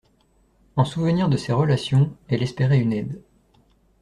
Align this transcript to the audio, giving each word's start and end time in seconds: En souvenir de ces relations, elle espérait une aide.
En 0.77 0.83
souvenir 0.83 1.29
de 1.29 1.37
ces 1.37 1.53
relations, 1.53 2.11
elle 2.27 2.41
espérait 2.41 2.79
une 2.79 2.91
aide. 2.91 3.21